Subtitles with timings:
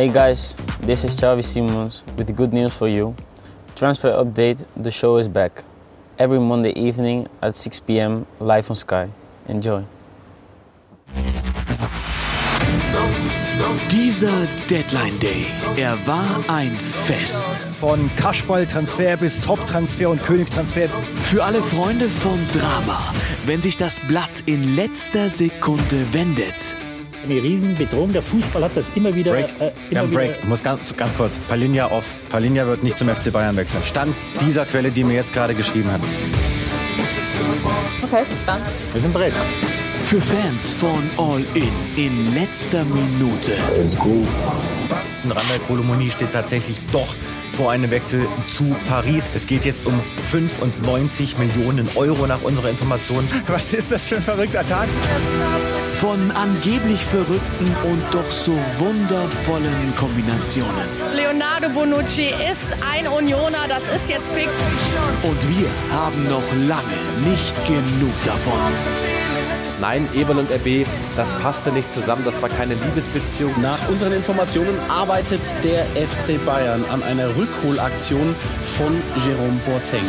[0.00, 3.14] Hey guys, this is Xavi Simons with good news for you.
[3.76, 5.62] Transfer update, the show is back.
[6.18, 8.24] Every Monday evening at 6 p.m.
[8.38, 9.10] live on Sky.
[9.46, 9.84] Enjoy.
[13.90, 15.44] Dieser Deadline Day,
[15.76, 16.70] er war ein
[17.04, 17.50] Fest.
[17.78, 20.88] Von Kaschball-Transfer bis Top-Transfer und Königstransfer.
[21.24, 23.02] Für alle Freunde von Drama,
[23.44, 26.74] wenn sich das Blatt in letzter Sekunde wendet.
[27.22, 28.12] Eine Riesenbedrohung.
[28.12, 29.32] Der Fußball hat das immer wieder.
[29.32, 29.48] Break.
[29.58, 30.48] Äh, immer Wir haben wieder Break.
[30.48, 31.36] Muss ganz, ganz kurz.
[31.48, 32.16] Palinja off.
[32.30, 33.82] Palinja wird nicht zum FC Bayern wechseln.
[33.82, 36.00] Stand dieser Quelle, die mir jetzt gerade geschrieben hat.
[38.02, 38.60] Okay, dann.
[38.92, 39.32] Wir sind bereit.
[40.04, 43.52] Für Fans von All In in letzter Minute.
[45.22, 47.14] Randall Kolomoni steht tatsächlich doch
[47.50, 49.28] vor einem Wechsel zu Paris.
[49.34, 53.28] Es geht jetzt um 95 Millionen Euro nach unserer Information.
[53.46, 54.88] Was ist das für ein verrückter Tag?
[55.98, 60.88] Von angeblich verrückten und doch so wundervollen Kombinationen.
[61.14, 64.50] Leonardo Bonucci ist ein Unioner, das ist jetzt fix.
[65.22, 69.09] Und wir haben noch lange nicht genug davon.
[69.80, 70.86] Nein, Eberl und RB,
[71.16, 73.52] das passte nicht zusammen, das war keine Liebesbeziehung.
[73.60, 80.04] Nach unseren Informationen arbeitet der FC Bayern an einer Rückholaktion von Jerome Boateng.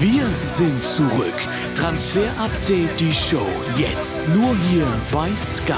[0.00, 1.34] Wir sind zurück.
[1.76, 3.46] Transfer Update, die Show.
[3.76, 5.72] Jetzt nur hier bei Sky.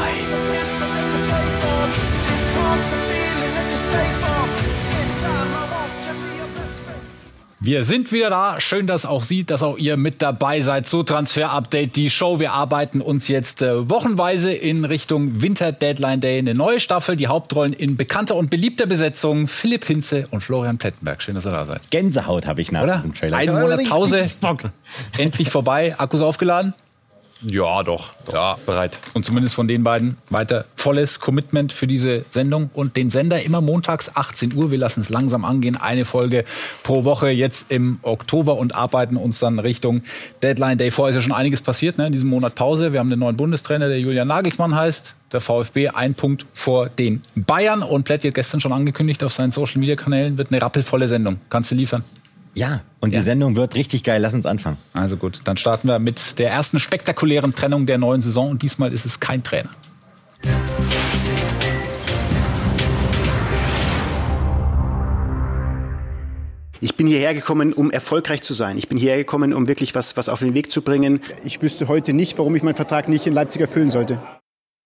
[7.61, 8.61] Wir sind wieder da.
[8.61, 12.39] Schön, dass auch Sie, dass auch ihr mit dabei seid zu Transfer Update, die Show.
[12.39, 16.39] Wir arbeiten uns jetzt äh, wochenweise in Richtung Winter Deadline Day.
[16.39, 19.49] Eine neue Staffel, die Hauptrollen in bekannter und beliebter Besetzung.
[19.49, 21.21] Philipp Hinze und Florian Plettenberg.
[21.21, 21.91] Schön, dass ihr da seid.
[21.91, 22.97] Gänsehaut habe ich nach Oder?
[22.97, 23.37] diesem Trailer.
[23.37, 24.31] Ein Monat Pause.
[25.17, 25.99] Endlich vorbei.
[25.99, 26.75] Akkus aufgeladen.
[27.43, 28.13] Ja, doch.
[28.27, 28.33] doch.
[28.33, 28.59] Ja.
[28.67, 28.99] bereit.
[29.15, 33.61] Und zumindest von den beiden weiter volles Commitment für diese Sendung und den Sender immer
[33.61, 34.71] montags 18 Uhr.
[34.71, 35.77] Wir lassen es langsam angehen.
[35.77, 36.45] Eine Folge
[36.83, 40.03] pro Woche jetzt im Oktober und arbeiten uns dann Richtung
[40.43, 41.09] Deadline Day vor.
[41.09, 42.93] Ist ja schon einiges passiert ne, in diesem Monat Pause.
[42.93, 45.15] Wir haben den neuen Bundestrainer, der Julian Nagelsmann heißt.
[45.33, 47.83] Der VfB ein Punkt vor den Bayern.
[47.83, 51.39] Und Plätti hat gestern schon angekündigt auf seinen Social Media Kanälen, wird eine rappelvolle Sendung.
[51.51, 52.03] Kannst du liefern?
[52.55, 54.21] Ja, und die Sendung wird richtig geil.
[54.21, 54.77] Lass uns anfangen.
[54.95, 58.51] Also gut, dann starten wir mit der ersten spektakulären Trennung der neuen Saison.
[58.51, 59.71] Und diesmal ist es kein Trainer.
[66.81, 68.79] Ich bin hierher gekommen, um erfolgreich zu sein.
[68.79, 71.21] Ich bin hierher gekommen, um wirklich was, was auf den Weg zu bringen.
[71.45, 74.19] Ich wüsste heute nicht, warum ich meinen Vertrag nicht in Leipzig erfüllen sollte.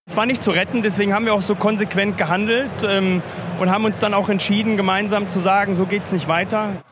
[0.06, 3.22] Es war nicht zu retten, deswegen haben wir auch so konsequent gehandelt ähm,
[3.60, 6.82] und haben uns dann auch entschieden, gemeinsam zu sagen, so geht's nicht weiter.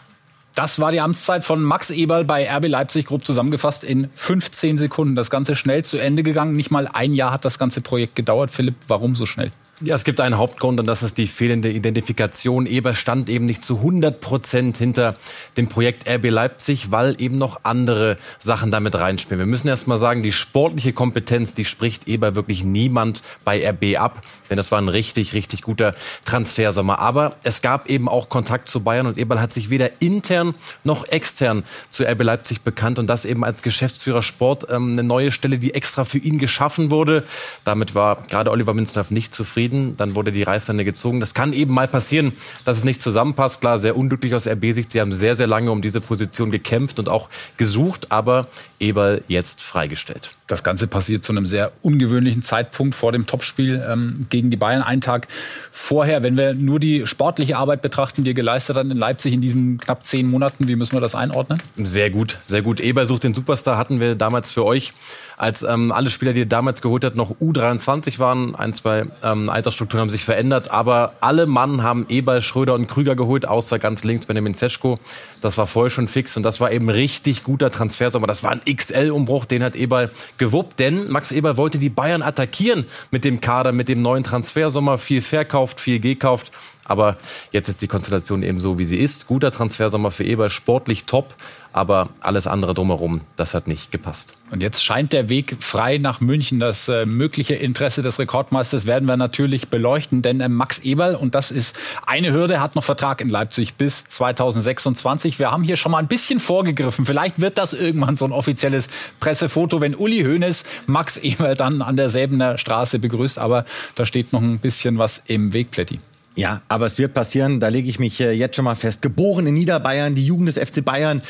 [0.55, 5.15] Das war die Amtszeit von Max Eberl bei RB Leipzig, grob zusammengefasst in 15 Sekunden.
[5.15, 6.55] Das Ganze schnell zu Ende gegangen.
[6.55, 8.51] Nicht mal ein Jahr hat das ganze Projekt gedauert.
[8.51, 9.53] Philipp, warum so schnell?
[9.83, 12.67] Ja, es gibt einen Hauptgrund und das ist die fehlende Identifikation.
[12.67, 15.17] Eber stand eben nicht zu 100 Prozent hinter
[15.57, 19.39] dem Projekt RB Leipzig, weil eben noch andere Sachen damit reinspielen.
[19.39, 23.99] Wir müssen erst mal sagen, die sportliche Kompetenz, die spricht Eber wirklich niemand bei RB
[23.99, 24.21] ab,
[24.51, 25.95] denn das war ein richtig, richtig guter
[26.27, 26.99] Transfersommer.
[26.99, 30.55] Aber es gab eben auch Kontakt zu Bayern und Eberl hat sich weder intern
[30.85, 35.33] noch extern zu RB Leipzig bekannt und das eben als Geschäftsführer Sport ähm, eine neue
[35.33, 37.25] Stelle, die extra für ihn geschaffen wurde.
[37.65, 39.70] Damit war gerade Oliver Münsterhoff nicht zufrieden.
[39.97, 41.21] Dann wurde die Reißleine gezogen.
[41.21, 42.33] Das kann eben mal passieren,
[42.65, 43.61] dass es nicht zusammenpasst.
[43.61, 44.93] Klar, sehr unglücklich aus RB-Sicht.
[44.93, 48.49] Sie haben sehr, sehr lange um diese Position gekämpft und auch gesucht, aber
[48.79, 50.31] Eberl jetzt freigestellt.
[50.51, 54.83] Das Ganze passiert zu einem sehr ungewöhnlichen Zeitpunkt vor dem Topspiel ähm, gegen die Bayern.
[54.83, 55.29] Einen Tag
[55.71, 59.41] vorher, wenn wir nur die sportliche Arbeit betrachten, die er geleistet hat in Leipzig in
[59.41, 61.63] diesen knapp zehn Monaten, wie müssen wir das einordnen?
[61.77, 62.81] Sehr gut, sehr gut.
[62.81, 64.93] Eber sucht den Superstar hatten wir damals für euch,
[65.37, 68.55] als ähm, alle Spieler, die ihr damals geholt hat, noch U23 waren.
[68.55, 73.15] Ein, zwei ähm, Altersstrukturen haben sich verändert, aber alle Mann haben Eber, Schröder und Krüger
[73.15, 74.99] geholt, außer ganz links Benjamin Zeschko.
[75.43, 78.27] Das war vorher schon fix und das war eben richtig guter Transfersommer.
[78.27, 80.09] Das war ein XL-Umbruch, den hat Eber
[80.39, 84.97] gewuppt, denn Max Eber wollte die Bayern attackieren mit dem Kader, mit dem neuen Transfersommer.
[84.97, 86.53] Viel verkauft, viel gekauft.
[86.85, 87.19] Aber
[87.53, 89.29] jetzt ist die Konstellation eben so, wie sie ist.
[89.29, 91.35] Guter Transfersommer für Eber, sportlich top.
[91.73, 94.35] Aber alles andere drumherum, das hat nicht gepasst.
[94.51, 96.59] Und jetzt scheint der Weg frei nach München.
[96.59, 101.37] Das äh, mögliche Interesse des Rekordmeisters werden wir natürlich beleuchten, denn äh, Max Eberl, und
[101.37, 105.39] das ist eine Hürde, hat noch Vertrag in Leipzig bis 2026.
[105.39, 107.05] Wir haben hier schon mal ein bisschen vorgegriffen.
[107.05, 108.89] Vielleicht wird das irgendwann so ein offizielles
[109.21, 113.39] Pressefoto, wenn Uli Hoeneß Max Eberl dann an der Straße begrüßt.
[113.39, 113.65] Aber
[113.95, 116.01] da steht noch ein bisschen was im Weg, Plätti.
[116.37, 119.03] Ja, aber es wird passieren, da lege ich mich äh, jetzt schon mal fest.
[119.03, 121.23] Geboren in Niederbayern, die Jugend des FC Bayern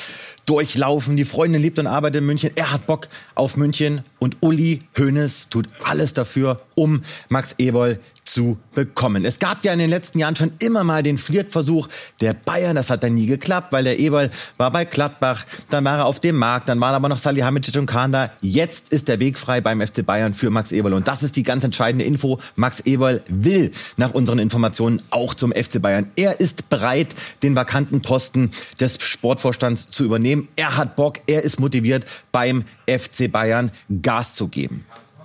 [0.47, 1.17] durchlaufen.
[1.17, 2.50] Die Freundin lebt und arbeitet in München.
[2.55, 7.99] Er hat Bock auf München und Uli Hoeneß tut alles dafür, um Max Eberl
[8.32, 9.25] zu bekommen.
[9.25, 11.88] Es gab ja in den letzten Jahren schon immer mal den Flirtversuch
[12.21, 12.77] der Bayern.
[12.77, 16.21] Das hat dann nie geklappt, weil der Eberl war bei Gladbach, dann war er auf
[16.21, 18.31] dem Markt, dann waren aber noch Salihamidzic und Kahn da.
[18.41, 20.94] Jetzt ist der Weg frei beim FC Bayern für Max Eberl.
[20.94, 22.38] Und das ist die ganz entscheidende Info.
[22.55, 26.11] Max Eberl will nach unseren Informationen auch zum FC Bayern.
[26.15, 30.49] Er ist bereit, den vakanten Posten des Sportvorstands zu übernehmen.
[30.55, 33.73] Er hat Bock, er ist motiviert, beim FC Bayern
[34.03, 34.85] Gas zu geben.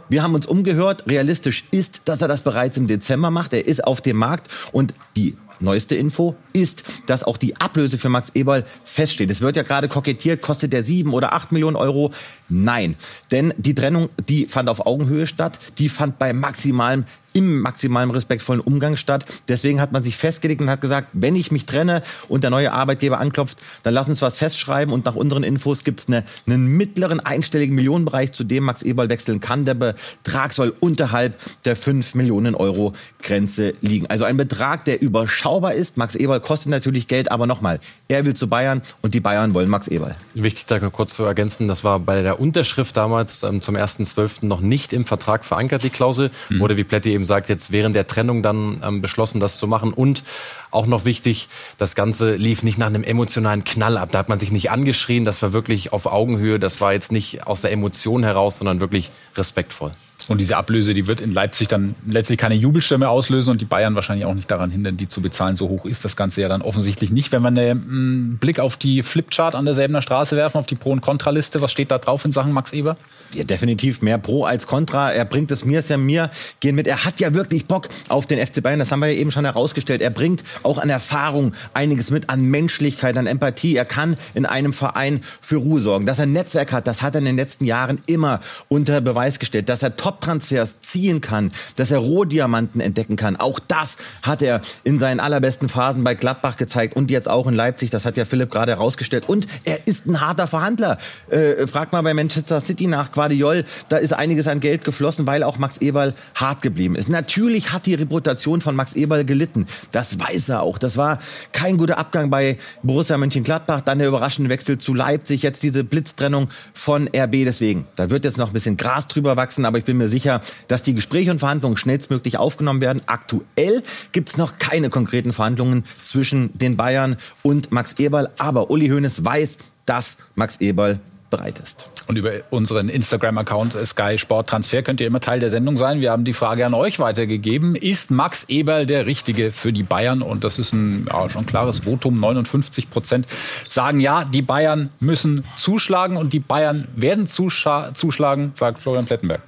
[0.10, 1.06] Wir haben uns umgehört.
[1.08, 3.54] Realistisch ist, dass er das bereits im Dezember macht.
[3.54, 8.10] Er ist auf dem Markt und die Neueste Info ist, dass auch die Ablöse für
[8.10, 9.30] Max Eberl feststeht.
[9.30, 12.12] Es wird ja gerade kokettiert, kostet der sieben oder acht Millionen Euro?
[12.50, 12.96] Nein,
[13.32, 18.62] denn die Trennung, die fand auf Augenhöhe statt, die fand bei maximalem im maximalen respektvollen
[18.62, 19.26] Umgang statt.
[19.50, 22.72] Deswegen hat man sich festgelegt und hat gesagt, wenn ich mich trenne und der neue
[22.72, 24.94] Arbeitgeber anklopft, dann lass uns was festschreiben.
[24.94, 29.10] Und nach unseren Infos gibt es eine, einen mittleren einstelligen Millionenbereich, zu dem Max Eberl
[29.10, 29.66] wechseln kann.
[29.66, 34.08] Der Betrag soll unterhalb der 5 Millionen Euro Grenze liegen.
[34.08, 35.98] Also ein Betrag, der überschaubar ist.
[35.98, 39.70] Max Eberl kostet natürlich Geld, aber nochmal, er will zu Bayern und die Bayern wollen
[39.70, 40.16] Max Eberl.
[40.36, 44.46] Wichtig, da kurz zu ergänzen, das war bei der Unterschrift damals ähm, zum 1.12.
[44.46, 46.32] noch nicht im Vertrag verankert, die Klausel.
[46.50, 46.60] Mhm.
[46.60, 49.94] Wurde, wie Pletti eben sagt, jetzt während der Trennung dann ähm, beschlossen, das zu machen.
[49.94, 50.24] Und
[50.72, 54.10] auch noch wichtig, das Ganze lief nicht nach einem emotionalen Knall ab.
[54.12, 57.48] Da hat man sich nicht angeschrien, das war wirklich auf Augenhöhe, das war jetzt nicht
[57.48, 59.92] aus der Emotion heraus, sondern wirklich respektvoll.
[60.28, 63.94] Und diese Ablöse, die wird in Leipzig dann letztlich keine Jubelstimme auslösen und die Bayern
[63.94, 65.56] wahrscheinlich auch nicht daran hindern, die zu bezahlen.
[65.56, 67.32] So hoch ist das Ganze ja dann offensichtlich nicht.
[67.32, 70.92] Wenn wir einen Blick auf die Flipchart an der Säbener Straße werfen, auf die Pro-
[70.92, 72.98] und Kontraliste, was steht da drauf in Sachen Max Eber?
[73.36, 75.12] Ja, definitiv mehr Pro als Contra.
[75.12, 76.88] Er bringt es mir, ist ja mir, gehen mit.
[76.88, 78.80] Er hat ja wirklich Bock auf den FC Bayern.
[78.80, 80.00] Das haben wir ja eben schon herausgestellt.
[80.02, 83.76] Er bringt auch an Erfahrung einiges mit, an Menschlichkeit, an Empathie.
[83.76, 86.06] Er kann in einem Verein für Ruhe sorgen.
[86.06, 88.40] Dass er ein Netzwerk hat, das hat er in den letzten Jahren immer
[88.70, 89.68] unter Beweis gestellt.
[89.68, 93.36] Dass er Top-Transfers ziehen kann, dass er Rohdiamanten entdecken kann.
[93.36, 97.54] Auch das hat er in seinen allerbesten Phasen bei Gladbach gezeigt und jetzt auch in
[97.54, 97.90] Leipzig.
[97.90, 99.28] Das hat ja Philipp gerade herausgestellt.
[99.28, 100.98] Und er ist ein harter Verhandler.
[101.30, 105.42] Äh, frag mal bei Manchester City nach Guardiol, da ist einiges an Geld geflossen, weil
[105.42, 107.10] auch Max Eberl hart geblieben ist.
[107.10, 109.66] Natürlich hat die Reputation von Max Eberl gelitten.
[109.92, 110.78] Das weiß er auch.
[110.78, 111.18] Das war
[111.52, 116.50] kein guter Abgang bei Borussia Mönchengladbach, dann der überraschende Wechsel zu Leipzig, jetzt diese Blitztrennung
[116.72, 117.32] von RB.
[117.46, 120.42] Deswegen, da wird jetzt noch ein bisschen Gras drüber wachsen, aber ich bin mir sicher,
[120.68, 123.02] dass die Gespräche und Verhandlungen schnellstmöglich aufgenommen werden.
[123.08, 123.82] Aktuell
[124.12, 129.26] gibt es noch keine konkreten Verhandlungen zwischen den Bayern und Max Eberl, aber Uli Hoeneß
[129.26, 129.58] weiß,
[129.88, 131.00] dass Max Eberl
[131.36, 131.90] bereit ist.
[132.08, 136.02] Und über unseren Instagram-Account Sky Sport Transfer könnt ihr immer Teil der Sendung sein.
[136.02, 137.76] Wir haben die Frage an euch weitergegeben.
[137.76, 140.22] Ist Max Eberl der Richtige für die Bayern?
[140.22, 142.20] Und das ist ein ja, schon klares Votum.
[142.20, 143.26] 59 Prozent
[143.68, 149.42] sagen ja, die Bayern müssen zuschlagen und die Bayern werden zuschlagen, sagt Florian Plettenberg.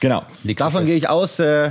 [0.00, 0.22] Genau.
[0.56, 1.38] Davon gehe ich aus.
[1.38, 1.70] Äh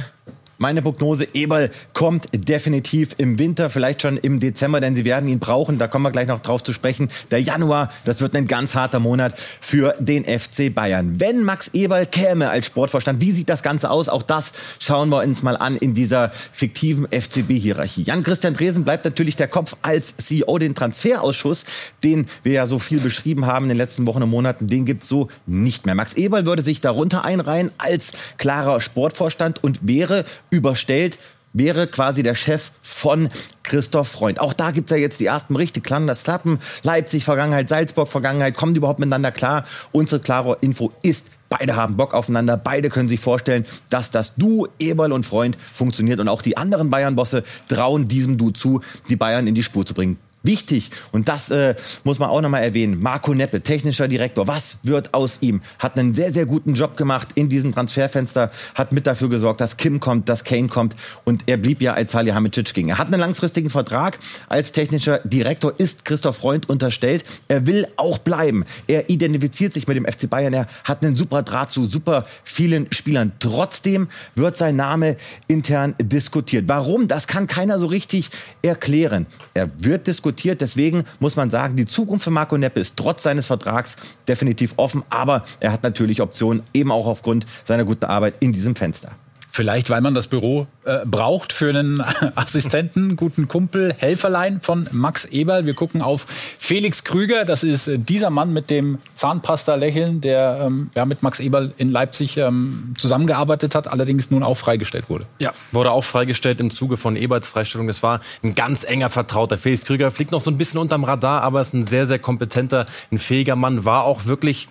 [0.61, 5.39] meine Prognose, Eberl kommt definitiv im Winter, vielleicht schon im Dezember, denn sie werden ihn
[5.39, 5.79] brauchen.
[5.79, 7.09] Da kommen wir gleich noch drauf zu sprechen.
[7.31, 11.19] Der Januar, das wird ein ganz harter Monat für den FC Bayern.
[11.19, 14.07] Wenn Max Eberl käme als Sportvorstand, wie sieht das Ganze aus?
[14.07, 18.03] Auch das schauen wir uns mal an in dieser fiktiven FCB-Hierarchie.
[18.03, 20.59] Jan-Christian Dresen bleibt natürlich der Kopf als CEO.
[20.59, 21.65] Den Transferausschuss,
[22.03, 25.07] den wir ja so viel beschrieben haben in den letzten Wochen und Monaten, den gibt's
[25.07, 25.95] so nicht mehr.
[25.95, 31.17] Max Eberl würde sich darunter einreihen als klarer Sportvorstand und wäre überstellt
[31.53, 33.29] wäre quasi der Chef von
[33.63, 34.39] Christoph Freund.
[34.39, 36.59] Auch da gibt's ja jetzt die ersten Berichte, klappen das klappen.
[36.83, 39.65] Leipzig Vergangenheit, Salzburg Vergangenheit, kommen die überhaupt miteinander klar?
[39.91, 44.67] Unsere klare Info ist, beide haben Bock aufeinander, beide können sich vorstellen, dass das Du,
[44.79, 49.47] Eberl und Freund funktioniert und auch die anderen Bayern-Bosse trauen diesem Du zu, die Bayern
[49.47, 50.17] in die Spur zu bringen.
[50.43, 55.13] Wichtig, und das äh, muss man auch nochmal erwähnen, Marco Neppe, technischer Direktor, was wird
[55.13, 55.61] aus ihm?
[55.77, 59.77] Hat einen sehr, sehr guten Job gemacht in diesem Transferfenster, hat mit dafür gesorgt, dass
[59.77, 60.95] Kim kommt, dass Kane kommt
[61.25, 62.89] und er blieb ja, als Salihamidzic ging.
[62.89, 64.17] Er hat einen langfristigen Vertrag
[64.49, 67.23] als technischer Direktor, ist Christoph Freund unterstellt.
[67.47, 68.65] Er will auch bleiben.
[68.87, 72.91] Er identifiziert sich mit dem FC Bayern, er hat einen super Draht zu super vielen
[72.91, 73.31] Spielern.
[73.37, 75.17] Trotzdem wird sein Name
[75.47, 76.63] intern diskutiert.
[76.67, 77.07] Warum?
[77.07, 78.31] Das kann keiner so richtig
[78.63, 79.27] erklären.
[79.53, 80.61] Er wird diskutiert diskutiert.
[80.61, 83.97] Deswegen muss man sagen, die Zukunft für Marco Neppe ist trotz seines Vertrags
[84.27, 85.03] definitiv offen.
[85.09, 89.11] Aber er hat natürlich Optionen, eben auch aufgrund seiner guten Arbeit in diesem Fenster.
[89.49, 92.01] Vielleicht, weil man das Büro äh, braucht für einen
[92.35, 95.65] Assistenten, guten Kumpel, Helferlein von Max Eberl.
[95.65, 96.25] Wir gucken auf
[96.57, 97.45] Felix Krüger.
[97.45, 101.89] Das ist äh, dieser Mann mit dem Zahnpasta-Lächeln, der ähm, ja, mit Max Eberl in
[101.89, 105.25] Leipzig ähm, zusammengearbeitet hat, allerdings nun auch freigestellt wurde.
[105.39, 107.87] Ja, wurde auch freigestellt im Zuge von Eberls Freistellung.
[107.87, 109.57] Das war ein ganz enger Vertrauter.
[109.57, 112.87] Felix Krüger fliegt noch so ein bisschen unterm Radar, aber ist ein sehr, sehr kompetenter,
[113.11, 113.85] ein fähiger Mann.
[113.85, 114.67] War auch wirklich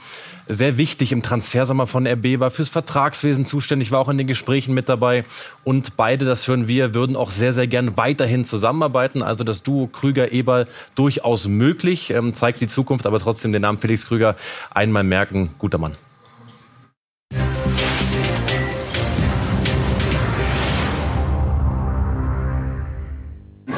[0.50, 4.74] sehr wichtig im Transfersommer von RB, war fürs Vertragswesen zuständig, war auch in den Gesprächen
[4.74, 5.24] mit dabei.
[5.64, 9.20] Und beide, das hören wir, würden auch sehr, sehr gern weiterhin zusammenarbeiten.
[9.22, 14.06] Also das Duo Krüger-Eberl durchaus möglich, ähm, zeigt die Zukunft, aber trotzdem den Namen Felix
[14.06, 14.34] Krüger
[14.70, 15.92] einmal merken, guter Mann.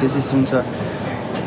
[0.01, 0.63] Das ist unser,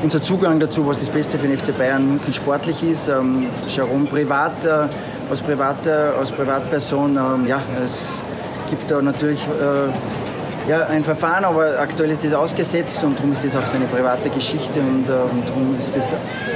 [0.02, 3.09] unser Zugang dazu, was das Beste für den FC Bayern München sportlich ist.
[3.09, 4.88] Ähm, Jerome privat, äh,
[5.30, 8.21] als, Privat, als Privatperson, ähm, ja, es
[8.68, 10.25] gibt da natürlich äh,
[10.69, 14.29] ja, ein Verfahren, aber aktuell ist das ausgesetzt und darum ist das auch seine private
[14.31, 16.15] Geschichte und, äh, und darum ist das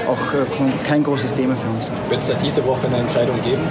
[0.08, 1.88] auch äh, kein großes Thema für uns.
[2.08, 3.62] Wird es da diese Woche eine Entscheidung geben?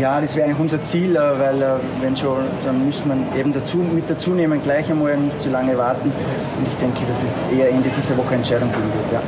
[0.00, 3.52] Ja, das wäre eigentlich unser Ziel, äh, weil äh, wenn schon, dann müsste man eben
[3.52, 6.12] dazu, mit dazu nehmen, gleich einmal nicht zu lange warten.
[6.58, 9.12] Und ich denke, dass es eher Ende dieser Woche Entscheidung geben wird.
[9.12, 9.22] Ja.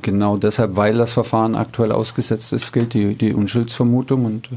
[0.00, 4.56] Genau deshalb, weil das Verfahren aktuell ausgesetzt ist, gilt die, die Unschuldsvermutung und äh,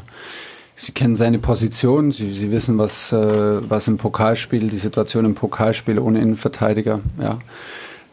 [0.75, 5.99] Sie kennen seine Position, Sie, Sie wissen, was, was im Pokalspiel, die Situation im Pokalspiel
[5.99, 7.39] ohne Innenverteidiger, ja,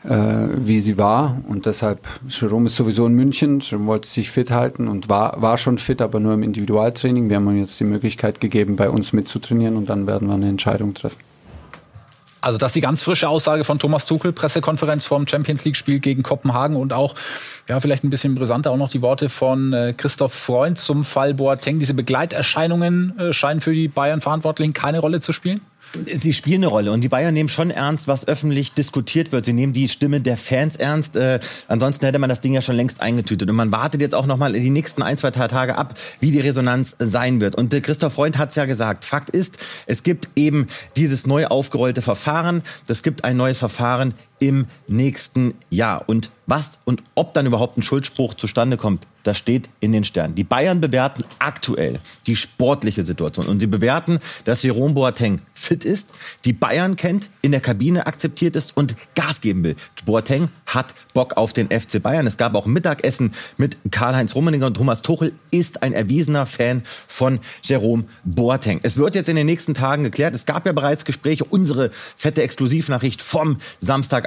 [0.04, 1.40] äh, wie sie war.
[1.48, 3.60] Und deshalb, Jerome ist sowieso in München.
[3.60, 7.28] Jerome wollte sich fit halten und war, war schon fit, aber nur im Individualtraining.
[7.28, 10.48] Wir haben ihm jetzt die Möglichkeit gegeben, bei uns mitzutrainieren und dann werden wir eine
[10.48, 11.18] Entscheidung treffen.
[12.40, 16.00] Also das ist die ganz frische Aussage von Thomas Tuchel, Pressekonferenz vorm Champions League Spiel
[16.00, 17.14] gegen Kopenhagen und auch,
[17.68, 21.34] ja, vielleicht ein bisschen brisanter auch noch die Worte von äh, Christoph Freund zum Fall
[21.34, 21.78] Boateng.
[21.78, 25.60] Diese Begleiterscheinungen äh, scheinen für die Bayern-Verantwortlichen keine Rolle zu spielen?
[26.06, 29.44] Sie spielen eine Rolle und die Bayern nehmen schon ernst, was öffentlich diskutiert wird.
[29.44, 31.16] Sie nehmen die Stimme der Fans ernst.
[31.16, 33.50] Äh, ansonsten hätte man das Ding ja schon längst eingetütet.
[33.50, 36.40] Und man wartet jetzt auch noch mal die nächsten ein, zwei Tage ab, wie die
[36.40, 37.56] Resonanz sein wird.
[37.56, 39.04] Und äh, Christoph Freund hat es ja gesagt.
[39.04, 42.62] Fakt ist, es gibt eben dieses neu aufgerollte Verfahren.
[42.86, 46.08] Es gibt ein neues Verfahren im nächsten Jahr.
[46.08, 50.34] Und was und ob dann überhaupt ein Schuldspruch zustande kommt, das steht in den Sternen.
[50.34, 56.10] Die Bayern bewerten aktuell die sportliche Situation und sie bewerten, dass Jerome Boateng fit ist,
[56.46, 59.76] die Bayern kennt, in der Kabine akzeptiert ist und Gas geben will.
[60.06, 62.26] Boateng hat Bock auf den FC Bayern.
[62.26, 67.40] Es gab auch Mittagessen mit Karl-Heinz Rummenigge und Thomas Tuchel ist ein erwiesener Fan von
[67.62, 68.80] Jerome Boateng.
[68.82, 70.34] Es wird jetzt in den nächsten Tagen geklärt.
[70.34, 71.44] Es gab ja bereits Gespräche.
[71.44, 73.58] Unsere fette Exklusivnachricht vom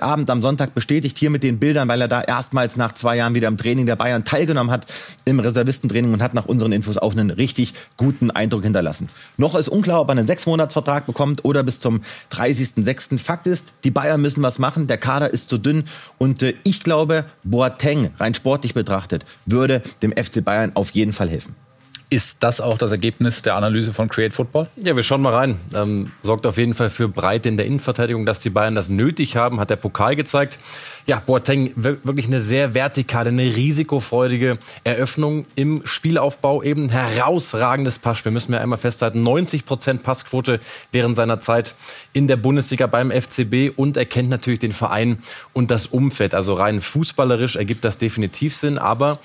[0.04, 3.36] Samstagabend am Sonntag bestätigt hier mit den Bildern, weil er da erstmals nach zwei Jahren
[3.36, 4.86] wieder im Training der Bayern teilgenommen hat,
[5.24, 9.08] im Reservistentraining und hat nach unseren Infos auch einen richtig guten Eindruck hinterlassen.
[9.38, 12.02] Noch ist unklar, ob er einen Sechsmonatsvertrag bekommt oder bis zum
[12.34, 13.18] 30.06.
[13.18, 14.88] Fakt ist, die Bayern müssen was machen.
[14.88, 15.86] Der Kader ist zu dünn
[16.18, 21.30] und äh, ich glaube, Boateng, rein sportlich betrachtet, würde dem FC Bayern auf jeden Fall
[21.30, 21.56] helfen.
[22.14, 24.68] Ist das auch das Ergebnis der Analyse von Create Football?
[24.76, 25.56] Ja, wir schauen mal rein.
[25.74, 29.36] Ähm, sorgt auf jeden Fall für Breite in der Innenverteidigung, dass die Bayern das nötig
[29.36, 30.60] haben, hat der Pokal gezeigt.
[31.08, 38.52] Ja, Boateng wirklich eine sehr vertikale, eine risikofreudige Eröffnung im Spielaufbau, eben herausragendes Passspiel, müssen
[38.52, 39.24] wir einmal festhalten.
[39.24, 40.60] 90 Prozent Passquote
[40.92, 41.74] während seiner Zeit
[42.14, 45.18] in der Bundesliga beim FCB und er kennt natürlich den Verein
[45.54, 46.36] und das Umfeld.
[46.36, 49.18] Also rein fußballerisch ergibt das definitiv Sinn, aber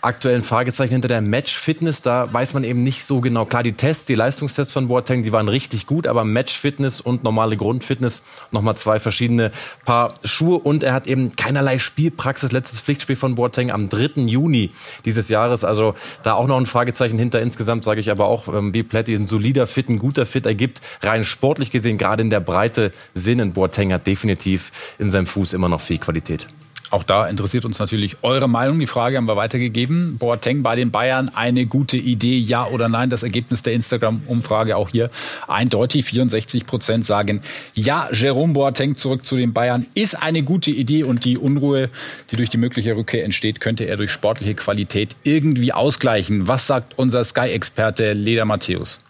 [0.00, 2.02] aktuellen Fragezeichen hinter der Match-Fitness.
[2.02, 3.44] Da weiß man eben nicht so genau.
[3.44, 7.56] Klar, die Tests, die Leistungstests von Boateng, die waren richtig gut, aber Match-Fitness und normale
[7.56, 9.50] Grundfitness, nochmal zwei verschiedene
[9.84, 10.58] Paar Schuhe.
[10.58, 12.52] Und er hat eben keinerlei Spielpraxis.
[12.52, 14.22] Letztes Pflichtspiel von Boateng am 3.
[14.22, 14.70] Juni
[15.04, 15.64] dieses Jahres.
[15.64, 17.40] Also da auch noch ein Fragezeichen hinter.
[17.40, 20.80] Insgesamt sage ich aber auch, ähm, wie Pletti ein solider Fit, ein guter Fit ergibt.
[21.02, 23.38] Rein sportlich gesehen, gerade in der Breite Sinn.
[23.52, 26.46] Boateng hat definitiv in seinem Fuß immer noch viel Qualität.
[26.90, 28.78] Auch da interessiert uns natürlich eure Meinung.
[28.78, 30.16] Die Frage haben wir weitergegeben.
[30.16, 33.10] Boateng bei den Bayern eine gute Idee, ja oder nein?
[33.10, 35.10] Das Ergebnis der Instagram-Umfrage auch hier
[35.46, 36.06] eindeutig.
[36.06, 37.42] 64 Prozent sagen
[37.74, 38.08] ja.
[38.12, 41.90] Jerome Boateng zurück zu den Bayern ist eine gute Idee und die Unruhe,
[42.30, 46.48] die durch die mögliche Rückkehr entsteht, könnte er durch sportliche Qualität irgendwie ausgleichen.
[46.48, 49.00] Was sagt unser Sky-Experte Leder Matthäus?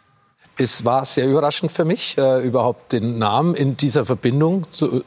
[0.57, 5.05] Es war sehr überraschend für mich, äh, überhaupt den Namen in dieser Verbindung zu,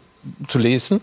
[0.48, 1.01] zu lesen.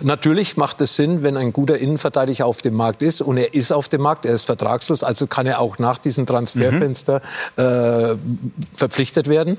[0.00, 3.72] Natürlich macht es Sinn, wenn ein guter Innenverteidiger auf dem Markt ist und er ist
[3.72, 7.22] auf dem Markt, er ist vertragslos, also kann er auch nach diesem Transferfenster
[7.56, 7.62] mhm.
[7.62, 8.16] äh,
[8.74, 9.58] verpflichtet werden.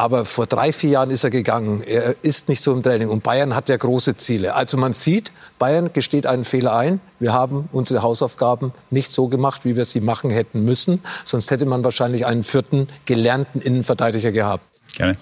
[0.00, 1.82] Aber vor drei, vier Jahren ist er gegangen.
[1.82, 3.10] Er ist nicht so im Training.
[3.10, 4.54] Und Bayern hat ja große Ziele.
[4.54, 7.00] Also man sieht, Bayern gesteht einen Fehler ein.
[7.18, 11.02] Wir haben unsere Hausaufgaben nicht so gemacht, wie wir sie machen hätten müssen.
[11.26, 14.64] Sonst hätte man wahrscheinlich einen vierten gelernten Innenverteidiger gehabt.
[14.96, 15.18] Gerne.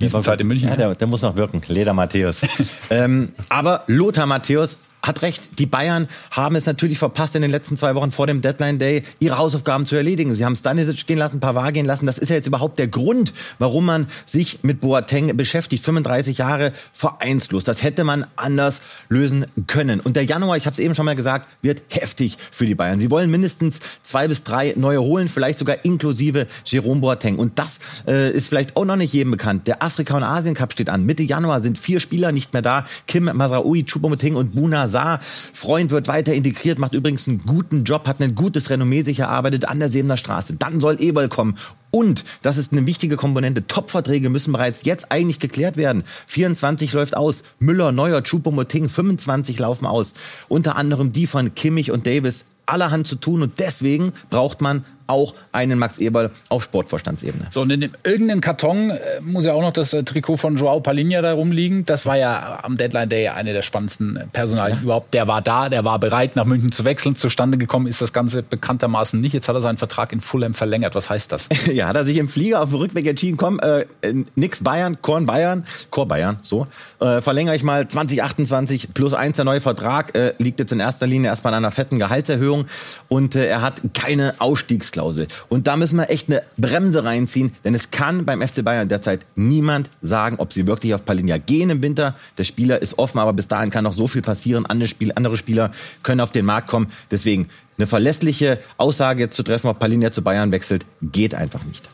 [0.00, 0.68] Wiesenzeit in München.
[0.68, 1.60] Ja, der, der muss noch wirken.
[1.68, 2.40] Leder Matthäus.
[2.90, 5.58] ähm, aber Lothar Matthäus hat recht.
[5.58, 9.02] Die Bayern haben es natürlich verpasst, in den letzten zwei Wochen vor dem Deadline Day
[9.18, 10.34] ihre Hausaufgaben zu erledigen.
[10.34, 12.06] Sie haben Stanisic gehen lassen, Pavard gehen lassen.
[12.06, 15.82] Das ist ja jetzt überhaupt der Grund, warum man sich mit Boateng beschäftigt.
[15.84, 17.64] 35 Jahre vereinslos.
[17.64, 20.00] Das hätte man anders lösen können.
[20.00, 22.98] Und der Januar, ich habe es eben schon mal gesagt, wird heftig für die Bayern.
[22.98, 27.36] Sie wollen mindestens zwei bis drei neue holen, vielleicht sogar inklusive Jerome Boateng.
[27.36, 29.66] Und das äh, ist vielleicht auch noch nicht jedem bekannt.
[29.66, 31.06] Der Afrika- und Asien-Cup steht an.
[31.06, 32.86] Mitte Januar sind vier Spieler nicht mehr da.
[33.06, 35.20] Kim Masraoui, Choupo-Moting und Buna Saar.
[35.20, 39.64] Freund wird weiter integriert, macht übrigens einen guten Job, hat ein gutes Renommee sich erarbeitet
[39.66, 40.54] an der Sebener Straße.
[40.54, 41.56] Dann soll Eberl kommen.
[41.90, 46.04] Und, das ist eine wichtige Komponente, Topverträge müssen bereits jetzt eigentlich geklärt werden.
[46.26, 47.42] 24 läuft aus.
[47.58, 50.14] Müller, Neuer, Choupo-Moting, 25 laufen aus.
[50.48, 55.34] Unter anderem die von Kimmich und Davis allerhand zu tun und deswegen braucht man auch
[55.52, 57.46] einen Max Eberl auf Sportvorstandsebene.
[57.50, 60.56] So, und in dem, irgendeinem Karton äh, muss ja auch noch das äh, Trikot von
[60.56, 61.84] Joao Palinha da rumliegen.
[61.84, 64.84] Das war ja am Deadline Day eine der spannendsten äh, Personalien ja.
[64.84, 65.12] überhaupt.
[65.12, 67.16] Der war da, der war bereit, nach München zu wechseln.
[67.16, 69.32] Zustande gekommen ist das Ganze bekanntermaßen nicht.
[69.32, 70.94] Jetzt hat er seinen Vertrag in Fulham verlängert.
[70.94, 71.48] Was heißt das?
[71.72, 73.84] ja, hat er sich im Flieger auf dem Rückweg entschieden, komm, äh,
[74.36, 76.66] nix Bayern, Korn Bayern, Chor Bayern, so.
[77.00, 81.06] Äh, verlängere ich mal 2028 plus eins der neue Vertrag, äh, liegt jetzt in erster
[81.06, 82.66] Linie erstmal an einer fetten Gehaltserhöhung
[83.08, 84.99] und äh, er hat keine Ausstiegsklausel.
[85.00, 85.28] Ausstiegsklausel.
[85.48, 89.26] Und da müssen wir echt eine Bremse reinziehen, denn es kann beim FC Bayern derzeit
[89.34, 92.14] niemand sagen, ob sie wirklich auf Palinja gehen im Winter.
[92.38, 94.66] Der Spieler ist offen, aber bis dahin kann noch so viel passieren.
[94.66, 95.70] Andere, Spiel, andere Spieler
[96.02, 96.88] können auf den Markt kommen.
[97.10, 101.88] Deswegen eine verlässliche Aussage jetzt zu treffen, ob Palinja zu Bayern wechselt, geht einfach nicht.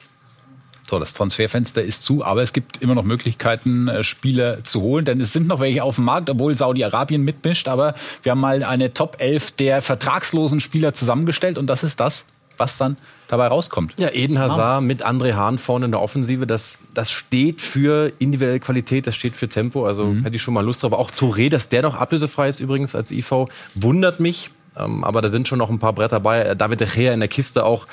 [0.88, 5.04] So, das Transferfenster ist zu, aber es gibt immer noch Möglichkeiten, äh, Spieler zu holen,
[5.04, 7.66] denn es sind noch welche auf dem Markt, obwohl Saudi-Arabien mitmischt.
[7.66, 12.26] Aber wir haben mal eine Top 11 der vertragslosen Spieler zusammengestellt und das ist das,
[12.56, 12.96] was dann
[13.28, 13.94] dabei rauskommt.
[13.98, 18.60] Ja, Eden Hazard mit André Hahn vorne in der Offensive, das, das steht für individuelle
[18.60, 19.86] Qualität, das steht für Tempo.
[19.86, 20.22] Also mhm.
[20.22, 20.92] hätte ich schon mal Lust drauf.
[20.92, 24.50] Auch Touré, dass der noch ablösefrei ist übrigens als IV, wundert mich.
[24.76, 26.42] Ähm, aber da sind schon noch ein paar Bretter bei.
[26.42, 27.86] Äh, David De Gea in der Kiste auch.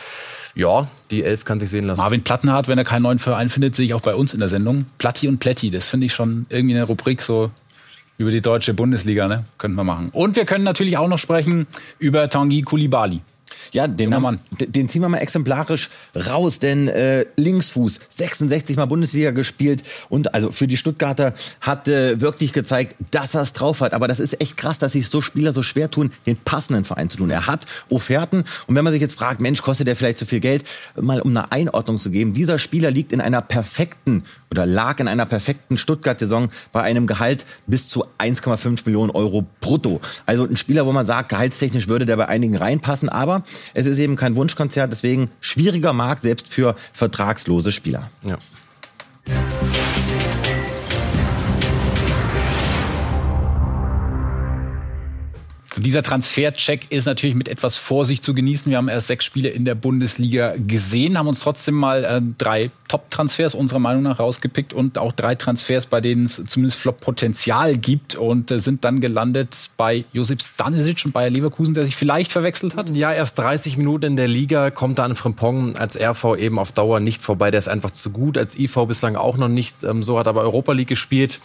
[0.55, 1.99] Ja, die Elf kann sich sehen lassen.
[1.99, 4.49] Marvin Plattenhardt, wenn er keinen neuen Verein findet, sehe ich auch bei uns in der
[4.49, 4.85] Sendung.
[4.99, 7.49] Platti und Plätti, das finde ich schon irgendwie eine Rubrik so
[8.19, 9.45] über die deutsche Bundesliga, ne?
[9.57, 10.09] Könnten wir machen.
[10.11, 11.65] Und wir können natürlich auch noch sprechen
[11.97, 13.21] über Tanguy Koulibaly.
[13.73, 19.31] Ja, den, haben, den ziehen wir mal exemplarisch raus, denn äh, Linksfuß, 66 Mal Bundesliga
[19.31, 23.93] gespielt und also für die Stuttgarter hat äh, wirklich gezeigt, dass er es drauf hat.
[23.93, 27.09] Aber das ist echt krass, dass sich so Spieler so schwer tun, den passenden Verein
[27.09, 27.31] zu tun.
[27.31, 30.39] Er hat Offerten und wenn man sich jetzt fragt, Mensch, kostet der vielleicht zu viel
[30.39, 34.99] Geld, mal um eine Einordnung zu geben, dieser Spieler liegt in einer perfekten oder lag
[34.99, 39.99] in einer perfekten Stuttgart-Saison bei einem Gehalt bis zu 1,5 Millionen Euro brutto.
[40.27, 43.41] Also ein Spieler, wo man sagt, gehaltstechnisch würde der bei einigen reinpassen, aber
[43.73, 48.09] es ist eben kein Wunschkonzert, deswegen schwieriger Markt selbst für vertragslose Spieler.
[48.21, 48.37] Ja.
[55.83, 58.69] Dieser Transfercheck ist natürlich mit etwas Vorsicht zu genießen.
[58.69, 62.71] Wir haben erst sechs Spiele in der Bundesliga gesehen, haben uns trotzdem mal äh, drei
[62.87, 68.15] Top-Transfers unserer Meinung nach rausgepickt und auch drei Transfers, bei denen es zumindest Flop-Potenzial gibt
[68.15, 72.77] und äh, sind dann gelandet bei Josip Stanisic und Bayer Leverkusen, der sich vielleicht verwechselt
[72.77, 72.89] hat.
[72.91, 76.71] Ja, erst 30 Minuten in der Liga, kommt da an Frimpong als RV eben auf
[76.71, 77.51] Dauer nicht vorbei.
[77.51, 79.83] Der ist einfach zu gut, als IV bislang auch noch nicht.
[79.83, 81.41] Ähm, so hat aber Europa League gespielt.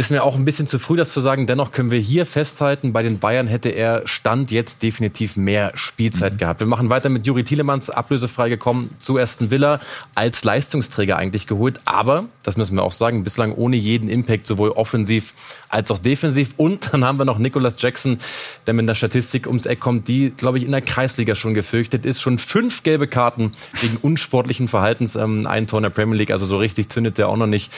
[0.00, 1.46] Ist mir auch ein bisschen zu früh, das zu sagen.
[1.46, 6.32] Dennoch können wir hier festhalten, bei den Bayern hätte er Stand jetzt definitiv mehr Spielzeit
[6.32, 6.38] mhm.
[6.38, 6.60] gehabt.
[6.60, 9.78] Wir machen weiter mit Juri Tielemans, ablösefrei gekommen zu Aston Villa,
[10.14, 11.80] als Leistungsträger eigentlich geholt.
[11.84, 15.34] Aber, das müssen wir auch sagen, bislang ohne jeden Impact, sowohl offensiv
[15.68, 16.54] als auch defensiv.
[16.56, 18.20] Und dann haben wir noch Nicholas Jackson,
[18.66, 22.06] der mit einer Statistik ums Eck kommt, die, glaube ich, in der Kreisliga schon gefürchtet
[22.06, 22.22] ist.
[22.22, 26.30] Schon fünf gelbe Karten wegen unsportlichen Verhaltens, ähm, ein Tor in der Premier League.
[26.30, 27.70] Also so richtig zündet der auch noch nicht.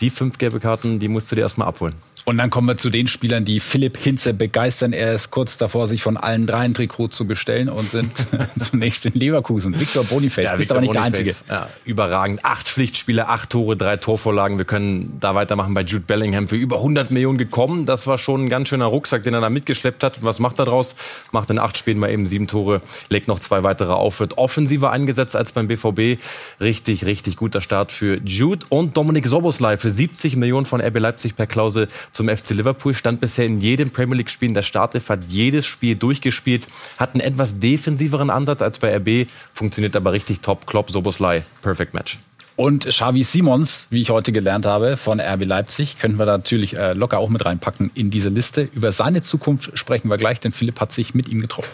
[0.00, 1.94] Die fünf gelbe Karten, die musst du dir erstmal erstmal abholen.
[2.26, 4.92] Und dann kommen wir zu den Spielern, die Philipp Hinze begeistern.
[4.92, 8.12] Er ist kurz davor, sich von allen drei ein Trikot zu bestellen und sind
[8.58, 9.78] zunächst in Leverkusen.
[9.78, 11.44] Victor Boniface, ja, bist Victor aber nicht Boniface.
[11.46, 11.66] der Einzige.
[11.66, 12.44] Ja, überragend.
[12.44, 14.58] Acht Pflichtspiele, acht Tore, drei Torvorlagen.
[14.58, 16.46] Wir können da weitermachen bei Jude Bellingham.
[16.46, 17.86] Für über 100 Millionen gekommen.
[17.86, 20.18] Das war schon ein ganz schöner Rucksack, den er da mitgeschleppt hat.
[20.18, 20.96] Und was macht er draus?
[21.32, 24.90] Macht in acht Spielen mal eben sieben Tore, legt noch zwei weitere auf, wird offensiver
[24.90, 26.20] eingesetzt als beim BVB.
[26.60, 28.66] Richtig, richtig guter Start für Jude.
[28.68, 31.88] Und Dominik Soboslai für 70 Millionen von RB Leipzig per Klausel
[32.20, 35.96] zum FC Liverpool, stand bisher in jedem Premier League-Spiel in der Startelf, hat jedes Spiel
[35.96, 40.66] durchgespielt, hat einen etwas defensiveren Ansatz als bei RB, funktioniert aber richtig top.
[40.66, 42.18] Klopp, Soboslai, perfect match.
[42.56, 46.76] Und Xavi Simons, wie ich heute gelernt habe, von RB Leipzig, könnten wir da natürlich
[46.76, 48.68] äh, locker auch mit reinpacken in diese Liste.
[48.74, 51.72] Über seine Zukunft sprechen wir gleich, denn Philipp hat sich mit ihm getroffen.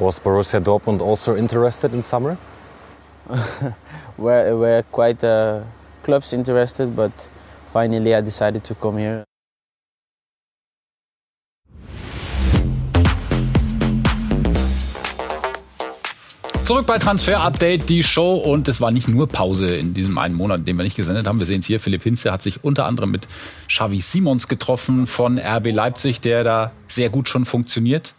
[0.00, 2.36] Was Borussia Dortmund also interested in summer?
[4.18, 5.60] we're, we're quite uh,
[6.02, 7.12] clubs interested, but
[7.72, 9.29] finally I decided to come here.
[16.70, 18.34] Zurück bei Transfer Update, die Show.
[18.34, 21.40] Und es war nicht nur Pause in diesem einen Monat, den wir nicht gesendet haben.
[21.40, 21.80] Wir sehen es hier.
[21.80, 23.26] Philipp Hinze hat sich unter anderem mit
[23.66, 28.14] Xavi Simons getroffen von RB Leipzig, der da sehr gut schon funktioniert.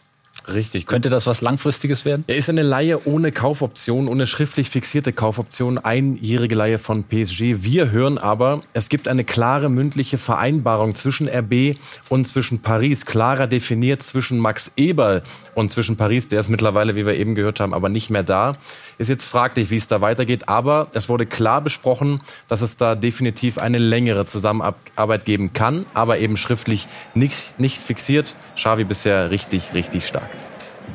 [0.47, 0.87] Richtig.
[0.87, 2.23] Könnte das was Langfristiges werden?
[2.27, 7.63] Er ist eine Laie ohne Kaufoption, ohne schriftlich fixierte Kaufoption, einjährige Laie von PSG.
[7.63, 11.77] Wir hören aber, es gibt eine klare mündliche Vereinbarung zwischen RB
[12.09, 15.21] und zwischen Paris, klarer definiert zwischen Max Eberl
[15.55, 16.27] und zwischen Paris.
[16.27, 18.57] Der ist mittlerweile, wie wir eben gehört haben, aber nicht mehr da.
[19.01, 22.93] Ist jetzt fraglich, wie es da weitergeht, aber es wurde klar besprochen, dass es da
[22.93, 28.35] definitiv eine längere Zusammenarbeit geben kann, aber eben schriftlich nicht, nicht fixiert.
[28.55, 30.29] Xavi bisher richtig, richtig stark.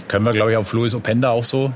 [0.06, 1.72] Können wir, glaube ich, auf Luis Openda auch so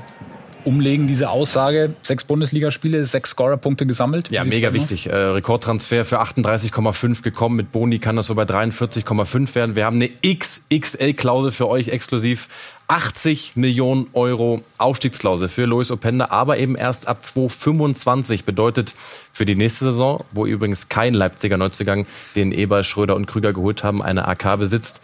[0.63, 1.95] umlegen, diese Aussage.
[2.01, 4.31] Sechs Bundesligaspiele, sechs Scorerpunkte gesammelt.
[4.31, 5.07] Ja, mega wichtig.
[5.07, 7.57] Äh, Rekordtransfer für 38,5 gekommen.
[7.57, 9.75] Mit Boni kann das so bei 43,5 werden.
[9.75, 12.47] Wir haben eine XXL-Klausel für euch exklusiv.
[12.87, 18.93] 80 Millionen Euro Aufstiegsklausel für Luis Openda, aber eben erst ab 2025 bedeutet
[19.31, 23.83] für die nächste Saison, wo übrigens kein Leipziger Neuzugang den Eber, Schröder und Krüger geholt
[23.83, 25.01] haben, eine AK besitzt.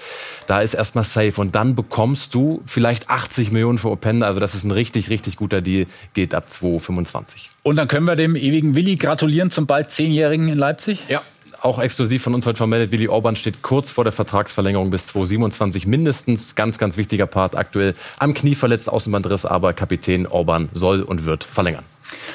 [0.48, 4.54] Da ist erstmal safe und dann bekommst du vielleicht 80 Millionen für Openda, also das
[4.54, 7.52] ist ein richtig, richtig guter Deal, geht ab 2025.
[7.64, 11.04] Und dann können wir dem ewigen Willi gratulieren zum bald Zehnjährigen in Leipzig?
[11.08, 11.22] Ja,
[11.62, 15.88] auch exklusiv von uns heute vermeldet, Willi Orban steht kurz vor der Vertragsverlängerung bis 2027
[15.88, 16.56] mindestens.
[16.56, 21.44] Ganz, ganz wichtiger Part aktuell am Knie verletzt, Außenbandriss, aber Kapitän Orban soll und wird
[21.44, 21.84] verlängern.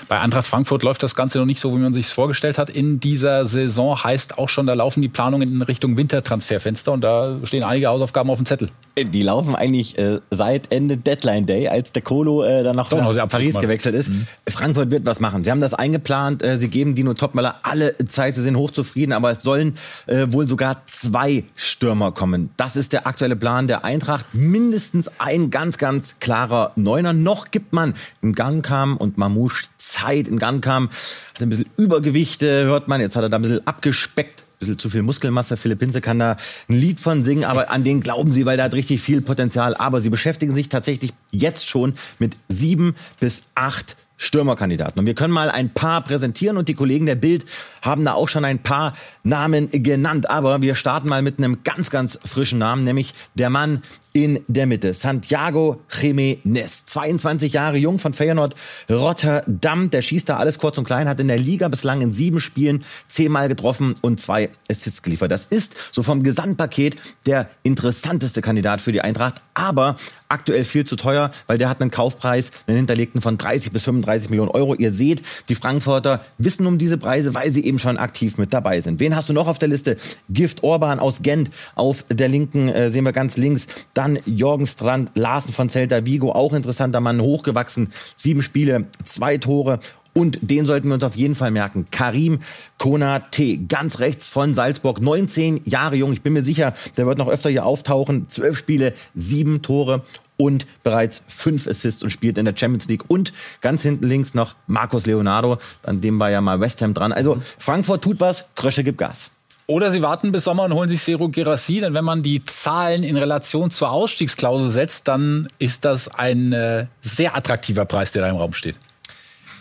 [0.09, 2.71] Bei Eintracht Frankfurt läuft das Ganze noch nicht so, wie man sich es vorgestellt hat.
[2.71, 7.39] In dieser Saison heißt auch schon, da laufen die Planungen in Richtung Wintertransferfenster und da
[7.45, 8.69] stehen einige Hausaufgaben auf dem Zettel.
[8.97, 13.29] Die laufen eigentlich äh, seit Ende Deadline Day, als der Kolo äh, dann Doch, nach
[13.29, 13.61] Paris mal.
[13.61, 14.11] gewechselt ist.
[14.11, 14.27] Mhm.
[14.49, 15.45] Frankfurt wird was machen.
[15.45, 16.43] Sie haben das eingeplant.
[16.43, 18.35] Äh, sie geben Dino Topmöller alle Zeit.
[18.35, 22.51] Sie sind hochzufrieden, aber es sollen äh, wohl sogar zwei Stürmer kommen.
[22.59, 24.27] Das ist der aktuelle Plan der Eintracht.
[24.35, 27.15] Mindestens ein ganz, ganz klarer Neuner.
[27.15, 30.29] Noch gibt man in Gankam und Mamouche Zeit.
[30.29, 30.89] In Gankam
[31.35, 33.01] hat ein bisschen Übergewicht, äh, hört man.
[33.01, 35.57] Jetzt hat er da ein bisschen abgespeckt bisschen zu viel Muskelmasse.
[35.57, 36.37] Philipp Hinze kann da
[36.69, 39.75] ein Lied von singen, aber an den glauben sie, weil da hat richtig viel Potenzial.
[39.75, 45.01] Aber sie beschäftigen sich tatsächlich jetzt schon mit sieben bis acht Stürmerkandidaten.
[45.01, 47.45] Und wir können mal ein paar präsentieren und die Kollegen der Bild
[47.83, 50.31] haben da auch schon ein paar Namen genannt.
[50.31, 53.83] Aber wir starten mal mit einem ganz, ganz frischen Namen, nämlich der Mann
[54.13, 54.95] in der Mitte.
[54.95, 56.85] Santiago Jiménez.
[56.87, 58.55] 22 Jahre jung von Feyenoord
[58.89, 59.91] Rotterdam.
[59.91, 62.85] Der schießt da alles kurz und klein, hat in der Liga bislang in sieben Spielen
[63.09, 65.33] zehnmal getroffen und zwei Assists geliefert.
[65.33, 69.97] Das ist so vom Gesamtpaket der interessanteste Kandidat für die Eintracht, aber
[70.33, 74.31] aktuell viel zu teuer, weil der hat einen Kaufpreis, einen hinterlegten von 30 bis 35
[74.31, 74.75] Millionen Euro.
[74.75, 78.81] Ihr seht, die Frankfurter wissen um diese Preise, weil sie eben schon aktiv mit dabei
[78.81, 78.99] sind.
[78.99, 79.97] Wen hast du noch auf der Liste?
[80.31, 83.67] Gift Orban aus Gent auf der linken äh, sehen wir ganz links.
[83.95, 89.79] Dann Jorgen Strand, Larsen von Celta Vigo, auch interessanter Mann, hochgewachsen, sieben Spiele, zwei Tore.
[90.15, 91.87] Und den sollten wir uns auf jeden Fall merken.
[91.91, 92.41] Karim
[92.79, 96.13] Konate, ganz rechts von Salzburg, 19 Jahre jung.
[96.13, 98.29] Ich bin mir sicher, der wird noch öfter hier auftauchen.
[98.29, 100.03] Zwölf Spiele, sieben Tore
[100.37, 103.05] und bereits fünf Assists und spielt in der Champions League.
[103.09, 107.13] Und ganz hinten links noch Marcos Leonardo, an dem war ja mal West Ham dran.
[107.13, 109.31] Also Frankfurt tut was, Krösche gibt Gas.
[109.69, 113.05] Oder sie warten bis Sommer und holen sich Sero Gerassi, denn wenn man die Zahlen
[113.05, 118.29] in Relation zur Ausstiegsklausel setzt, dann ist das ein äh, sehr attraktiver Preis, der da
[118.29, 118.77] im Raum steht.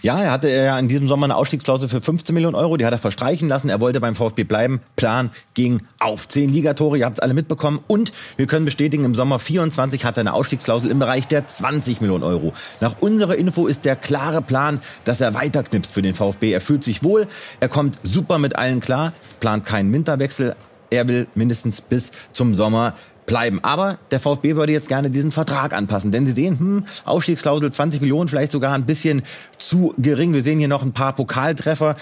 [0.03, 2.75] Ja, er hatte ja in diesem Sommer eine Ausstiegsklausel für 15 Millionen Euro.
[2.75, 3.69] Die hat er verstreichen lassen.
[3.69, 4.81] Er wollte beim VfB bleiben.
[4.95, 6.27] Plan ging auf.
[6.27, 7.79] Zehn Ligatore, ihr habt es alle mitbekommen.
[7.87, 12.01] Und wir können bestätigen, im Sommer 24 hat er eine Ausstiegsklausel im Bereich der 20
[12.01, 12.53] Millionen Euro.
[12.79, 16.51] Nach unserer Info ist der klare Plan, dass er weiterknipst für den VfB.
[16.51, 17.27] Er fühlt sich wohl.
[17.59, 19.13] Er kommt super mit allen klar.
[19.39, 20.55] Plant keinen Winterwechsel.
[20.89, 22.95] Er will mindestens bis zum Sommer
[23.31, 23.63] bleiben.
[23.63, 28.01] Aber der VfB würde jetzt gerne diesen Vertrag anpassen, denn sie sehen, hm, Ausstiegsklausel 20
[28.01, 29.23] Millionen, vielleicht sogar ein bisschen
[29.57, 30.33] zu gering.
[30.33, 31.95] Wir sehen hier noch ein paar Pokaltreffer.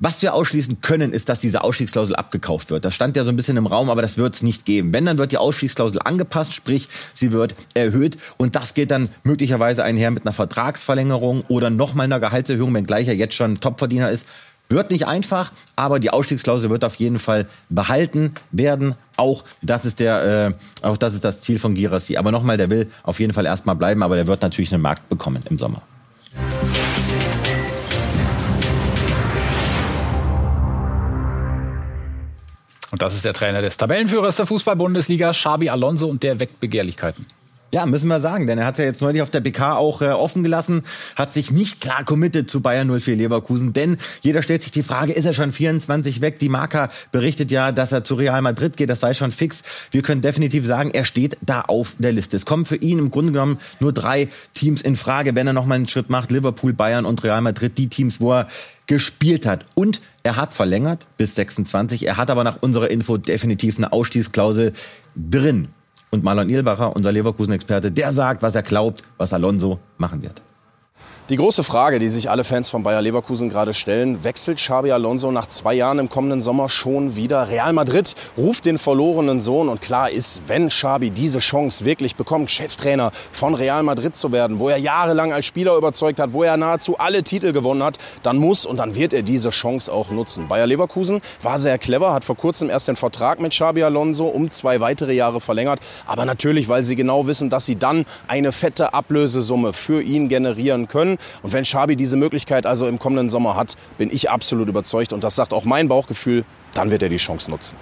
[0.00, 2.84] Was wir ausschließen können, ist, dass diese Ausstiegsklausel abgekauft wird.
[2.84, 4.92] Das stand ja so ein bisschen im Raum, aber das wird es nicht geben.
[4.92, 8.18] Wenn, dann wird die Ausstiegsklausel angepasst, sprich, sie wird erhöht.
[8.36, 13.14] Und das geht dann möglicherweise einher mit einer Vertragsverlängerung oder nochmal einer Gehaltserhöhung, wenngleich er
[13.14, 14.26] jetzt schon Topverdiener ist.
[14.70, 18.94] Wird nicht einfach, aber die Ausstiegsklausel wird auf jeden Fall behalten werden.
[19.16, 22.16] Auch das ist der, äh, auch das ist das Ziel von Girassi.
[22.16, 25.08] Aber nochmal, der will auf jeden Fall erstmal bleiben, aber der wird natürlich einen Markt
[25.08, 25.82] bekommen im Sommer.
[32.92, 37.26] Und das ist der Trainer des Tabellenführers der Fußball-Bundesliga, Xabi Alonso, und der weckt Begehrlichkeiten.
[37.72, 40.06] Ja, müssen wir sagen, denn er hat ja jetzt neulich auf der BK auch äh,
[40.06, 40.82] offen gelassen,
[41.14, 45.12] hat sich nicht klar committed zu Bayern 04 Leverkusen, denn jeder stellt sich die Frage,
[45.12, 46.40] ist er schon 24 weg?
[46.40, 49.62] Die Marca berichtet ja, dass er zu Real Madrid geht, das sei schon fix.
[49.92, 52.36] Wir können definitiv sagen, er steht da auf der Liste.
[52.36, 55.66] Es kommen für ihn im Grunde genommen nur drei Teams in Frage, wenn er noch
[55.66, 58.48] mal einen Schritt macht, Liverpool, Bayern und Real Madrid, die Teams, wo er
[58.88, 59.64] gespielt hat.
[59.76, 64.72] Und er hat verlängert bis 26, er hat aber nach unserer Info definitiv eine Ausstiegsklausel
[65.14, 65.68] drin.
[66.10, 70.42] Und Marlon Ilbacher, unser Leverkusen-Experte, der sagt, was er glaubt, was Alonso machen wird.
[71.30, 75.30] Die große Frage, die sich alle Fans von Bayer Leverkusen gerade stellen, wechselt Xabi Alonso
[75.30, 77.48] nach zwei Jahren im kommenden Sommer schon wieder?
[77.48, 82.50] Real Madrid ruft den verlorenen Sohn und klar ist, wenn Xabi diese Chance wirklich bekommt,
[82.50, 86.56] Cheftrainer von Real Madrid zu werden, wo er jahrelang als Spieler überzeugt hat, wo er
[86.56, 90.48] nahezu alle Titel gewonnen hat, dann muss und dann wird er diese Chance auch nutzen.
[90.48, 94.50] Bayer Leverkusen war sehr clever, hat vor kurzem erst den Vertrag mit Xabi Alonso um
[94.50, 98.94] zwei weitere Jahre verlängert, aber natürlich, weil sie genau wissen, dass sie dann eine fette
[98.94, 101.18] Ablösesumme für ihn generieren können.
[101.42, 105.24] Und wenn Schabi diese Möglichkeit also im kommenden Sommer hat, bin ich absolut überzeugt und
[105.24, 107.76] das sagt auch mein Bauchgefühl, dann wird er die Chance nutzen.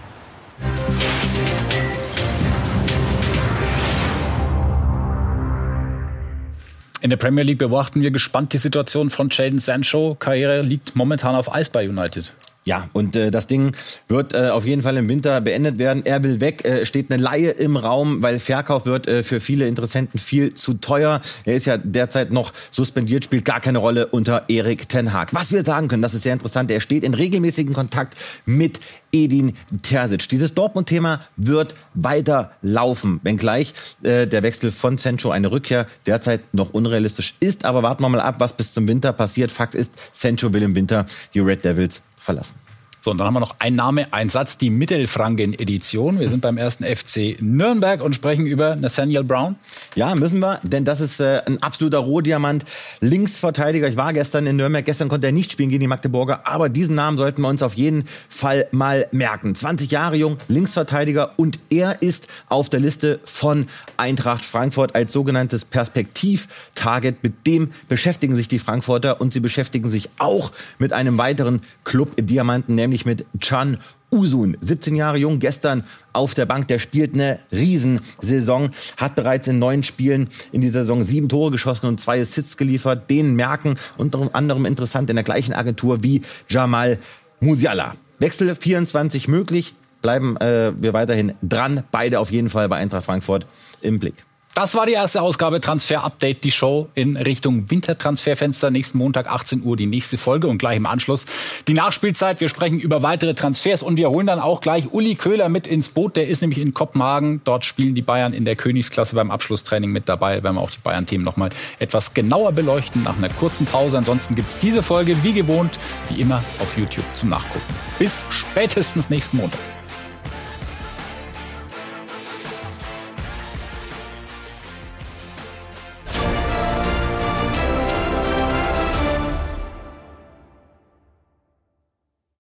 [7.01, 10.17] In der Premier League beobachten wir gespannt die Situation von Jaden Sancho.
[10.19, 12.35] Karriere liegt momentan auf Eis bei United.
[12.69, 13.73] Ja, und äh, das Ding
[14.09, 16.05] wird äh, auf jeden Fall im Winter beendet werden.
[16.05, 19.67] Er will weg, äh, steht eine Laie im Raum, weil Verkauf wird äh, für viele
[19.67, 21.23] Interessenten viel zu teuer.
[21.47, 25.33] Er ist ja derzeit noch suspendiert, spielt gar keine Rolle unter Erik Ten Hag.
[25.33, 28.81] Was wir sagen können, das ist sehr interessant, er steht in regelmäßigen Kontakt mit
[29.13, 30.29] Edin Terzic.
[30.29, 36.75] Dieses Dortmund-Thema wird weiter laufen, wenngleich äh, der Wechsel von Sancho eine Rückkehr derzeit noch
[36.75, 37.65] unrealistisch ist.
[37.65, 39.51] Aber warten wir mal ab, was bis zum Winter passiert.
[39.51, 42.68] Fakt ist, Sancho will im Winter die Red Devils verlassen.
[43.01, 46.19] So, und dann haben wir noch ein Name, ein Satz, die Mittelfranken-Edition.
[46.19, 49.55] Wir sind beim ersten FC Nürnberg und sprechen über Nathaniel Brown.
[49.95, 52.65] Ja, müssen wir, denn das ist äh, ein absoluter Rohdiamant.
[53.01, 53.89] Linksverteidiger.
[53.89, 54.85] Ich war gestern in Nürnberg.
[54.85, 57.75] Gestern konnte er nicht spielen gegen die Magdeburger, aber diesen Namen sollten wir uns auf
[57.75, 59.55] jeden Fall mal merken.
[59.55, 65.65] 20 Jahre jung, Linksverteidiger und er ist auf der Liste von Eintracht Frankfurt als sogenanntes
[65.65, 67.23] Perspektiv-Target.
[67.23, 72.75] Mit dem beschäftigen sich die Frankfurter und sie beschäftigen sich auch mit einem weiteren Club-Diamanten,
[72.75, 73.79] nämlich nämlich mit Chan
[74.11, 79.59] Usun, 17 Jahre jung, gestern auf der Bank, der spielt eine Riesensaison, hat bereits in
[79.59, 83.11] neun Spielen in dieser Saison sieben Tore geschossen und zwei Assists geliefert.
[83.11, 86.99] Den merken unter anderem interessant in der gleichen Agentur wie Jamal
[87.41, 87.93] Musiala.
[88.19, 91.85] Wechsel 24 möglich, bleiben äh, wir weiterhin dran.
[91.91, 93.47] Beide auf jeden Fall bei Eintracht Frankfurt
[93.83, 94.15] im Blick.
[94.59, 98.73] Das war die erste Ausgabe Transfer Update, die Show in Richtung Wintertransferfenster.
[98.73, 101.27] Nächsten Montag 18 Uhr die nächste Folge und gleich im Anschluss
[101.69, 102.41] die Nachspielzeit.
[102.41, 105.91] Wir sprechen über weitere Transfers und wir holen dann auch gleich Uli Köhler mit ins
[105.91, 106.17] Boot.
[106.17, 107.41] Der ist nämlich in Kopenhagen.
[107.45, 110.43] Dort spielen die Bayern in der Königsklasse beim Abschlusstraining mit dabei.
[110.43, 113.97] Werden wir auch die Bayern-Themen nochmal etwas genauer beleuchten nach einer kurzen Pause.
[113.97, 115.71] Ansonsten gibt es diese Folge wie gewohnt,
[116.09, 117.75] wie immer auf YouTube zum Nachgucken.
[118.01, 119.78] Bis spätestens nächsten Montag.